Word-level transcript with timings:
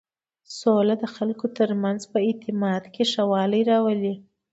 سوله 0.59 0.95
د 0.99 1.05
خلکو 1.15 1.45
تر 1.57 1.69
منځ 1.83 2.01
په 2.11 2.17
اعتماد 2.27 2.83
کې 2.93 3.03
ښه 3.11 3.23
والی 3.31 3.61
راولي. 3.71 4.13